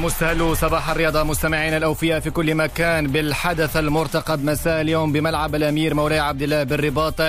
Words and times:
ومستهل 0.00 0.56
صباح 0.56 0.90
الرياضة 0.90 1.22
مستمعينا 1.22 1.76
الأوفياء 1.76 2.20
في 2.20 2.30
كل 2.30 2.54
مكان 2.54 3.06
بالحدث 3.06 3.76
المرتقب 3.76 4.44
مساء 4.44 4.80
اليوم 4.80 5.12
بملعب 5.12 5.54
الأمير 5.54 5.94
مولاي 5.94 6.18
عبد 6.18 6.42
الله 6.42 6.62
بالرباط. 6.62 7.20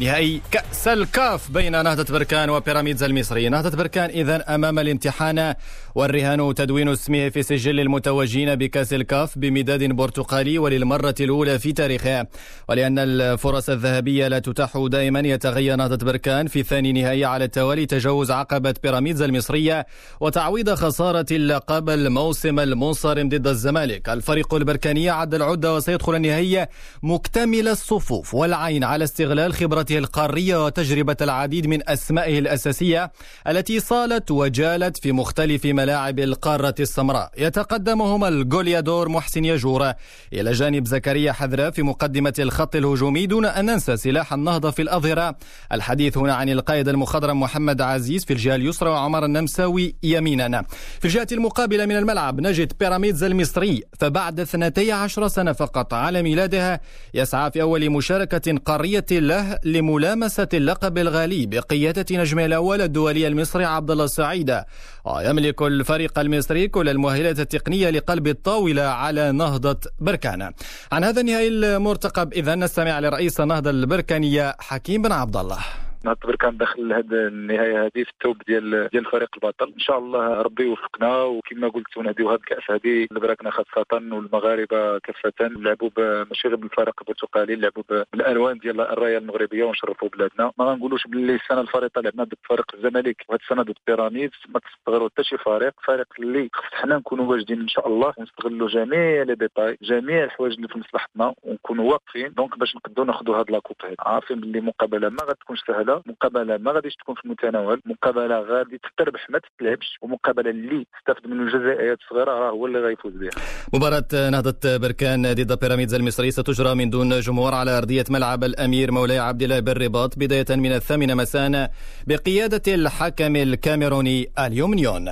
نهائي 0.00 0.40
كأس 0.50 0.88
الكاف 0.88 1.50
بين 1.50 1.84
نهضة 1.84 2.12
بركان 2.12 2.50
وبيراميدز 2.50 3.02
المصري. 3.02 3.48
نهضة 3.48 3.76
بركان 3.76 4.10
إذا 4.10 4.54
أمام 4.54 4.78
الامتحان 4.78 5.54
والرهان 5.94 6.54
تدوين 6.54 6.88
اسمه 6.88 7.28
في 7.28 7.42
سجل 7.42 7.80
المتوجين 7.80 8.54
بكأس 8.54 8.92
الكاف 8.92 9.38
بمداد 9.38 9.84
برتقالي 9.84 10.58
وللمرة 10.58 11.14
الأولى 11.20 11.58
في 11.58 11.72
تاريخه. 11.72 12.26
ولأن 12.68 12.98
الفرص 12.98 13.70
الذهبية 13.70 14.28
لا 14.28 14.38
تتاح 14.38 14.86
دائما 14.90 15.20
يتغير 15.20 15.76
نهضة 15.76 16.06
بركان. 16.06 16.46
في 16.46 16.62
ثاني 16.62 16.92
نهائي 16.92 17.24
على 17.24 17.44
التوالي 17.44 17.86
تجاوز 17.86 18.30
عقبة 18.30 18.74
بيراميدز 18.82 19.22
المصرية 19.22 19.86
وتعويض 20.20 20.74
خسارة 20.74 21.26
اللقب 21.30 21.90
الموسم 21.90 22.60
المنصرم 22.60 23.28
ضد 23.28 23.46
الزمالك. 23.46 24.08
الفريق 24.08 24.54
البركاني 24.54 25.10
عد 25.10 25.34
العدة 25.34 25.74
وسيدخل 25.74 26.14
النهائي 26.14 26.66
مكتمل 27.02 27.68
الصفوف 27.68 28.34
والعين 28.34 28.84
على 28.84 29.04
استغلال 29.04 29.52
خبرته 29.86 29.98
القارية 29.98 30.64
وتجربة 30.66 31.16
العديد 31.20 31.66
من 31.66 31.88
أسمائه 31.88 32.38
الأساسية 32.38 33.12
التي 33.48 33.80
صالت 33.80 34.30
وجالت 34.30 34.96
في 34.96 35.12
مختلف 35.12 35.64
ملاعب 35.64 36.18
القارة 36.18 36.74
السمراء. 36.80 37.30
يتقدمهما 37.38 38.28
الجوليادور 38.28 39.08
محسن 39.08 39.44
يجور. 39.44 39.92
إلى 40.32 40.52
جانب 40.52 40.86
زكريا 40.86 41.32
حذراء 41.32 41.70
في 41.70 41.82
مقدمة 41.82 42.34
الخط 42.38 42.76
الهجومي 42.76 43.26
دون 43.26 43.44
أن 43.46 43.66
ننسى 43.66 43.96
سلاح 43.96 44.32
النهضة 44.32 44.70
في 44.70 44.82
الأظهرة. 44.82 45.36
الحديث 45.72 46.18
هنا 46.18 46.34
عن 46.34 46.48
القائد 46.48 46.88
المخضرم 46.88 47.40
محمد 47.40 47.80
عزيز 47.80 48.24
في 48.24 48.32
الجهة 48.32 48.54
اليسرى 48.54 48.90
وعمر 48.90 49.24
النمساوي 49.24 49.94
يمينا. 50.02 50.64
في 51.00 51.04
الجهة 51.04 51.28
المقابلة 51.32 51.86
من 51.86 51.96
الملعب 51.96 52.40
نجد 52.40 52.72
بيراميدز 52.80 53.24
المصري 53.24 53.82
فبعد 54.00 54.40
12 54.40 55.28
سنة 55.28 55.52
فقط 55.52 55.94
على 55.94 56.22
ميلادها 56.22 56.80
يسعى 57.14 57.50
في 57.50 57.62
أول 57.62 57.90
مشاركة 57.90 58.58
قارية 58.64 59.06
له 59.10 59.58
لملامسة 59.76 60.48
اللقب 60.54 60.98
الغالي 60.98 61.46
بقيادة 61.46 62.06
نجمه 62.10 62.44
الأول 62.44 62.82
الدولي 62.82 63.26
المصري 63.26 63.64
عبد 63.64 63.90
الله 63.90 64.04
السعيد. 64.04 64.60
ويملك 65.04 65.62
الفريق 65.62 66.18
المصري 66.18 66.68
كل 66.68 66.88
المؤهلات 66.88 67.40
التقنية 67.40 67.90
لقلب 67.90 68.26
الطاولة 68.26 68.82
على 68.82 69.32
نهضة 69.32 69.80
بركان. 70.00 70.52
عن 70.92 71.04
هذا 71.04 71.20
النهائي 71.20 71.48
المرتقب 71.48 72.32
إذا 72.32 72.54
نستمع 72.54 73.00
لرئيس 73.00 73.40
النهضة 73.40 73.70
البركانية 73.70 74.56
حكيم 74.58 75.02
بن 75.02 75.12
عبد 75.12 75.36
الله. 75.36 75.85
نعتبر 76.06 76.36
كان 76.36 76.56
داخل 76.56 76.92
هذه 76.92 77.06
النهاية 77.12 77.82
هذه 77.84 77.90
في 78.04 78.10
الثوب 78.10 78.42
ديال 78.46 78.88
ديال 78.92 79.06
الفريق 79.06 79.28
البطل. 79.34 79.72
إن 79.72 79.78
شاء 79.78 79.98
الله 79.98 80.42
ربي 80.42 80.64
يوفقنا 80.64 81.22
وكما 81.22 81.68
قلت 81.68 81.96
ونهديو 81.96 82.30
هذه 82.30 82.36
الكأس 82.36 82.70
هذه 82.70 83.06
للبراكنة 83.10 83.50
خاصة 83.50 83.86
والمغاربة 83.92 84.98
كافة 84.98 85.32
لعبوا 85.40 85.90
ماشي 86.24 86.48
غير 86.48 86.56
بالفريق 86.56 86.94
البرتقالي 87.00 87.56
لعبوا 87.56 87.82
بالألوان 88.12 88.58
ديال 88.58 88.80
الرايه 88.80 89.18
المغربية 89.18 89.64
ونشرفوا 89.64 90.08
بلادنا. 90.08 90.52
ما 90.58 90.64
غنقولوش 90.64 91.06
باللي 91.06 91.34
السنة 91.34 91.60
الفارطة 91.60 92.00
لعبنا 92.00 92.24
ضد 92.24 92.34
فريق 92.48 92.74
الزمالك 92.74 93.24
وهذه 93.28 93.40
السنة 93.40 93.62
ضد 93.62 93.78
بيراميدز 93.86 94.38
ما 94.48 94.60
تستغلوا 94.60 95.08
حتى 95.08 95.24
شي 95.24 95.38
فريق. 95.38 95.72
فريق 95.84 96.06
اللي 96.18 96.48
خص 96.52 96.74
حنا 96.74 96.96
نكونوا 96.96 97.24
واجدين 97.26 97.60
إن 97.60 97.68
شاء 97.68 97.88
الله 97.88 98.12
ونستغلوا 98.18 98.68
جميع 98.68 99.22
les 99.22 99.34
détails 99.34 99.78
جميع 99.82 100.24
الحوايج 100.24 100.54
اللي 100.54 100.68
في 100.68 100.78
مصلحتنا 100.78 101.34
ونكونوا 101.42 101.92
واقفين. 101.92 102.32
donc 102.32 102.58
باش 102.58 102.76
نقدروا 102.76 103.06
ناخذوا 103.06 103.36
هذه 103.36 103.50
la 103.50 103.57
coupe 103.57 103.76
عارفين 103.98 104.40
باللي 104.40 104.60
مقابلة 104.60 105.08
ما 105.08 105.22
غتكونش 105.22 105.60
سهلة. 105.66 105.95
مقابلة 106.06 106.56
ما 106.56 106.72
غاديش 106.72 106.94
تكون 106.94 107.14
في 107.14 107.24
المتناول 107.24 107.82
مقابلة 107.86 108.40
غادي 108.40 108.80
تربح 108.98 109.30
ما 109.30 109.38
تتلعبش 109.38 109.98
ومقابلة 110.02 110.50
اللي 110.50 110.86
تستافد 110.98 111.26
منه 111.26 111.42
الجزائريات 111.42 111.98
الصغيرة 112.02 112.30
راه 112.30 112.50
هو 112.50 112.66
اللي 112.66 112.78
غيفوز 112.78 113.12
بها. 113.12 113.30
مباراة 113.74 114.30
نهضة 114.30 114.76
بركان 114.76 115.22
ضد 115.22 115.58
بيراميدز 115.60 115.94
المصري 115.94 116.30
ستجرى 116.30 116.74
من 116.74 116.90
دون 116.90 117.20
جمهور 117.20 117.54
على 117.54 117.78
أرضية 117.78 118.04
ملعب 118.10 118.44
الأمير 118.44 118.92
مولاي 118.92 119.18
عبد 119.18 119.42
الله 119.42 119.60
بالرباط 119.60 120.18
بداية 120.18 120.56
من 120.56 120.72
الثامنة 120.72 121.14
مساء 121.14 121.70
بقيادة 122.06 122.74
الحكم 122.74 123.36
الكاميروني 123.36 124.32
اليومنيون. 124.38 125.10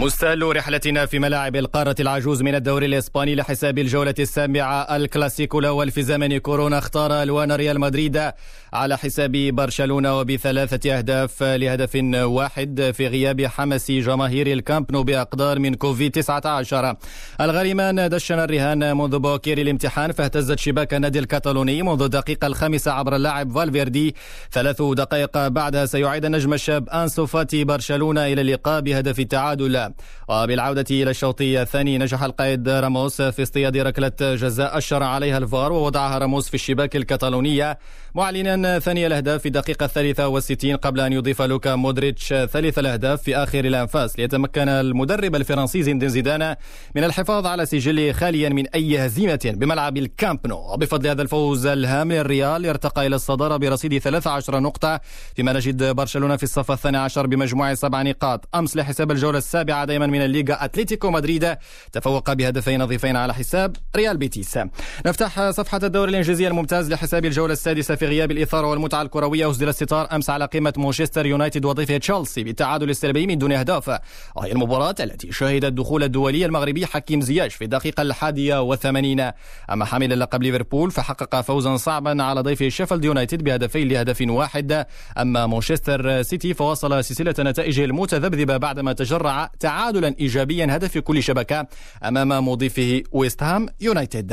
مستهل 0.00 0.56
رحلتنا 0.56 1.06
في 1.06 1.18
ملاعب 1.18 1.56
القارة 1.56 1.94
العجوز 2.00 2.42
من 2.42 2.54
الدوري 2.54 2.86
الإسباني 2.86 3.34
لحساب 3.34 3.78
الجولة 3.78 4.14
السابعة 4.18 4.96
الكلاسيكو 4.96 5.58
الأول 5.58 5.90
في 5.90 6.02
زمن 6.02 6.38
كورونا 6.38 6.78
اختار 6.78 7.22
ألوان 7.22 7.52
ريال 7.52 7.80
مدريد 7.80 8.32
على 8.72 8.98
حساب 8.98 9.32
برشلونة 9.32 10.18
وبثلاثة 10.18 10.98
أهداف 10.98 11.42
لهدف 11.42 11.90
واحد 12.14 12.90
في 12.94 13.06
غياب 13.06 13.46
حماس 13.46 13.90
جماهير 13.90 14.46
الكامب 14.46 14.92
نو 14.92 15.02
بأقدار 15.02 15.58
من 15.58 15.74
كوفيد 15.74 16.12
19 16.12 16.96
الغريمان 17.40 18.08
دشنا 18.08 18.38
الرهان 18.38 18.96
منذ 18.96 19.18
بواكير 19.18 19.58
الامتحان 19.58 20.12
فاهتزت 20.12 20.58
شباك 20.58 20.94
النادي 20.94 21.18
الكتالوني 21.18 21.82
منذ 21.82 22.02
الدقيقة 22.02 22.46
الخامسة 22.46 22.92
عبر 22.92 23.16
اللاعب 23.16 23.52
فالفيردي. 23.52 24.14
ثلاث 24.52 24.82
دقائق 24.82 25.48
بعدها 25.48 25.86
سيعيد 25.86 26.24
النجم 26.24 26.52
الشاب 26.54 26.88
أنسو 26.88 27.26
فاتي 27.26 27.64
برشلونة 27.64 28.26
إلى 28.26 28.40
اللقاء 28.40 28.80
بهدف 28.80 29.20
التعادل. 29.20 29.89
وبالعودة 30.28 30.84
إلى 30.90 31.10
الشوط 31.10 31.40
الثاني 31.40 31.98
نجح 31.98 32.22
القائد 32.22 32.68
راموس 32.68 33.22
في 33.22 33.42
اصطياد 33.42 33.76
ركلة 33.76 34.12
جزاء 34.20 34.78
أشر 34.78 35.02
عليها 35.02 35.38
الفار 35.38 35.72
ووضعها 35.72 36.18
راموس 36.18 36.48
في 36.48 36.54
الشباك 36.54 36.96
الكتالونية. 36.96 37.78
معلنا 38.14 38.78
ثاني 38.78 39.06
الأهداف 39.06 39.40
في 39.40 39.46
الدقيقة 39.46 39.84
الثالثة 39.84 40.28
والستين 40.28 40.76
قبل 40.76 41.00
أن 41.00 41.12
يضيف 41.12 41.42
لوكا 41.42 41.74
مودريتش 41.74 42.28
ثالث 42.28 42.78
الأهداف 42.78 43.22
في 43.22 43.36
آخر 43.36 43.64
الأنفاس. 43.64 44.18
ليتمكن 44.18 44.68
المدرب 44.68 45.34
الفرنسي 45.34 45.82
زين 45.82 46.08
زيدان 46.08 46.56
من 46.94 47.04
الحفاظ 47.04 47.46
على 47.46 47.66
سجله 47.66 48.12
خاليا 48.12 48.48
من 48.48 48.66
أي 48.74 49.06
هزيمة 49.06 49.40
بملعب 49.44 49.96
الكامب 49.96 50.46
نو. 50.46 50.56
وبفضل 50.56 51.08
هذا 51.08 51.22
الفوز 51.22 51.66
الهام 51.66 52.12
للريال 52.12 52.66
ارتقى 52.66 53.06
إلى 53.06 53.16
الصدارة 53.16 53.56
برصيد 53.56 53.98
13 53.98 54.60
نقطة 54.60 55.00
فيما 55.36 55.52
نجد 55.52 55.84
برشلونة 55.84 56.36
في 56.36 56.42
الصف 56.42 56.70
الثاني 56.70 56.96
عشر 56.96 57.26
بمجموع 57.26 57.74
سبع 57.74 58.02
نقاط. 58.02 58.48
أمس 58.54 58.76
لحساب 58.76 59.10
الجولة 59.10 59.38
السابعة 59.38 59.79
دائما 59.84 60.06
من 60.06 60.22
الليغا 60.22 60.64
أتلتيكو 60.64 61.10
مدريد. 61.10 61.56
تفوق 61.92 62.32
بهدفين 62.32 62.82
نظيفين 62.82 63.16
على 63.16 63.34
حساب 63.34 63.76
ريال 63.96 64.16
بيتيس. 64.16 64.58
نفتح 65.06 65.50
صفحة 65.50 65.80
الدوري 65.82 66.10
الإنجليزي 66.10 66.48
الممتاز 66.48 66.90
لحساب 66.90 67.24
الجولة 67.24 67.52
السادسة 67.52 67.94
في 67.94 68.06
غياب 68.06 68.30
الإثارة 68.30 68.66
والمتعة 68.66 69.02
الكروية. 69.02 69.50
أسدل 69.50 69.68
الستار 69.68 70.08
أمس 70.12 70.30
على 70.30 70.44
قمة 70.44 70.72
مانشستر 70.76 71.26
يونايتد 71.26 71.64
وضيفه 71.64 71.96
تشيلسي 71.96 72.44
بالتعادل 72.44 72.90
السلبي 72.90 73.26
من 73.26 73.38
دون 73.38 73.52
أهداف. 73.52 73.98
وهي 74.36 74.52
المباراة 74.52 74.94
التي 75.00 75.32
شهدت 75.32 75.72
دخول 75.72 76.02
الدولي 76.02 76.44
المغربي 76.46 76.86
حكيم 76.86 77.20
زياش 77.20 77.54
في 77.54 77.64
الدقيقة 77.64 78.02
الحادية 78.02 78.62
والثمانين. 78.62 79.30
أما 79.70 79.84
حامل 79.84 80.12
اللقب 80.12 80.42
ليفربول 80.42 80.90
فحقق 80.90 81.40
فوزا 81.40 81.76
صعبا 81.76 82.22
على 82.22 82.40
ضيفه 82.40 82.68
شيفيلد 82.68 83.04
يونايتد 83.04 83.44
بهدفين 83.44 83.88
لهدف 83.88 84.24
واحد. 84.28 84.86
أما 85.18 85.46
مانشستر 85.46 86.22
سيتي 86.22 86.54
فواصل 86.54 87.04
سلسلة 87.04 87.34
نتائجه 87.38 87.84
المتذبذبة 87.84 88.56
بعدما 88.56 88.92
تجرع 88.92 89.50
تعادلا 89.70 90.14
إيجابيا 90.20 90.66
هدف 90.76 90.98
كل 90.98 91.22
شبكة 91.22 91.66
أمام 92.04 92.48
مضيفه 92.48 93.02
ويست 93.12 93.42
هام 93.42 93.66
يونايتد. 93.80 94.32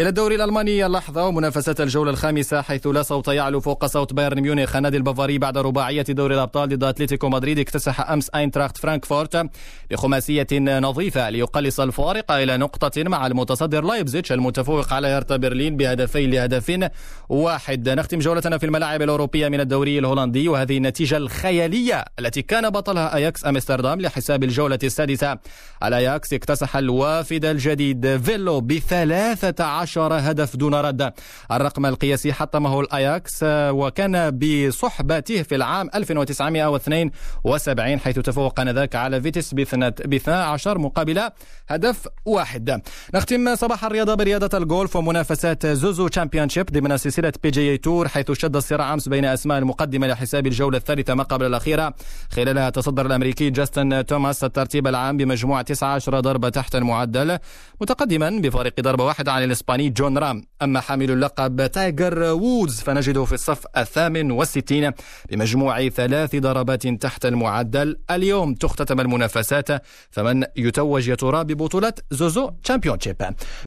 إلى 0.00 0.08
الدوري 0.08 0.34
الألماني 0.34 0.86
اللحظة 0.86 1.26
ومنافسة 1.26 1.74
الجولة 1.80 2.10
الخامسة 2.10 2.62
حيث 2.62 2.86
لا 2.86 3.02
صوت 3.02 3.28
يعلو 3.28 3.60
فوق 3.60 3.86
صوت 3.86 4.12
بايرن 4.12 4.40
ميونخ 4.40 4.76
النادي 4.76 4.96
البافاري 4.96 5.38
بعد 5.38 5.58
رباعية 5.58 6.02
دوري 6.02 6.34
الأبطال 6.34 6.68
ضد 6.68 6.84
أتلتيكو 6.84 7.28
مدريد 7.28 7.58
اكتسح 7.58 8.10
أمس 8.10 8.30
أينتراخت 8.34 8.76
فرانكفورت 8.76 9.46
بخماسية 9.90 10.46
نظيفة 10.52 11.30
ليقلص 11.30 11.80
الفارق 11.80 12.32
إلى 12.32 12.56
نقطة 12.56 13.02
مع 13.02 13.26
المتصدر 13.26 13.84
لايبزيتش 13.84 14.32
المتفوق 14.32 14.92
على 14.92 15.08
هرتا 15.08 15.36
برلين 15.36 15.76
بهدفين 15.76 16.30
لهدف 16.30 16.90
واحد. 17.28 17.88
نختم 17.88 18.18
جولتنا 18.18 18.58
في 18.58 18.66
الملاعب 18.66 19.02
الأوروبية 19.02 19.48
من 19.48 19.60
الدوري 19.60 19.98
الهولندي 19.98 20.48
وهذه 20.48 20.76
النتيجة 20.76 21.16
الخيالية 21.16 22.04
التي 22.18 22.42
كان 22.42 22.70
بطلها 22.70 23.14
أياكس 23.14 23.46
أمستردام 23.46 24.00
لحساب 24.00 24.44
الجولة 24.44 24.73
السادسة. 24.82 25.38
الأياكس 25.84 26.32
اكتسح 26.32 26.76
الوافد 26.76 27.44
الجديد. 27.44 28.16
فينلو 28.16 28.60
بثلاثة 28.60 29.64
عشر 29.64 30.12
هدف 30.12 30.56
دون 30.56 30.74
رد. 30.74 31.12
الرقم 31.52 31.86
القياسي 31.86 32.32
حطمه 32.32 32.80
الأياكس 32.80 33.38
وكان 33.44 34.30
بصحبته 34.30 35.42
في 35.42 35.54
العام 35.54 35.90
1972 35.94 38.00
حيث 38.00 38.18
تفوق 38.18 38.60
آنذاك 38.60 38.94
على 38.94 39.20
فيتيس 39.20 39.54
ب 39.54 39.60
12 39.60 40.78
مقابل 40.78 41.30
هدف 41.68 42.08
واحد. 42.26 42.82
نختم 43.14 43.56
صباح 43.56 43.84
الرياضة 43.84 44.14
برياضة 44.14 44.58
الجولف 44.58 44.96
ومنافسات 44.96 45.66
Zozo 45.66 46.08
Championship 46.08 46.66
ضمن 46.66 46.96
سلسلة 46.96 47.32
PGA 47.42 47.76
Tour 47.76 48.08
حيث 48.08 48.32
شد 48.32 48.56
الصراع 48.56 48.94
أمس 48.94 49.08
بين 49.08 49.24
أسماء 49.24 49.58
المقدمة 49.58 50.06
لحساب 50.06 50.46
الجولة 50.46 50.78
الثالثة 50.78 51.14
ما 51.14 51.22
قبل 51.22 51.46
الأخيرة. 51.46 51.94
خلالها 52.30 52.70
تصدر 52.70 53.06
الأمريكي 53.06 53.50
جاستن 53.50 54.06
توماس 54.06 54.44
الترتيب 54.54 54.86
العام 54.86 55.16
بمجموع 55.16 55.62
19 55.62 56.20
ضربة 56.20 56.48
تحت 56.48 56.74
المعدل 56.74 57.38
متقدما 57.80 58.30
بفارق 58.30 58.80
ضربة 58.80 59.04
واحدة 59.04 59.32
عن 59.32 59.42
الإسباني 59.42 59.90
جون 59.90 60.18
رام. 60.18 60.42
أما 60.62 60.80
حامل 60.80 61.10
اللقب 61.10 61.66
تايجر 61.66 62.22
وودز 62.22 62.80
فنجده 62.80 63.24
في 63.24 63.32
الصف 63.32 63.64
الثامن 63.76 64.30
والستين 64.30 64.90
بمجموع 65.30 65.88
ثلاث 65.88 66.36
ضربات 66.36 66.86
تحت 66.86 67.26
المعدل. 67.26 67.96
اليوم 68.10 68.54
تختتم 68.54 69.00
المنافسات 69.00 69.68
فمن 70.10 70.44
يتوج 70.56 71.08
يا 71.08 71.14
ترى 71.14 71.44
ببطولة 71.44 71.92
Zozo 72.10 72.50
Championship. 72.64 73.16